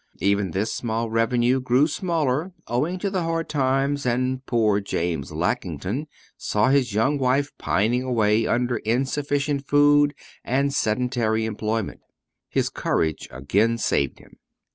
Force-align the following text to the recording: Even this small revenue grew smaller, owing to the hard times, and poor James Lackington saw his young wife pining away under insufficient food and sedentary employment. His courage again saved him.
Even 0.17 0.49
this 0.49 0.73
small 0.73 1.11
revenue 1.11 1.59
grew 1.59 1.85
smaller, 1.85 2.53
owing 2.65 2.97
to 2.97 3.11
the 3.11 3.21
hard 3.21 3.47
times, 3.49 4.03
and 4.03 4.43
poor 4.47 4.79
James 4.81 5.31
Lackington 5.31 6.07
saw 6.35 6.69
his 6.69 6.91
young 6.95 7.19
wife 7.19 7.55
pining 7.59 8.01
away 8.01 8.47
under 8.47 8.77
insufficient 8.77 9.67
food 9.67 10.15
and 10.43 10.73
sedentary 10.73 11.45
employment. 11.45 11.99
His 12.49 12.67
courage 12.71 13.27
again 13.29 13.77
saved 13.77 14.17
him. 14.17 14.37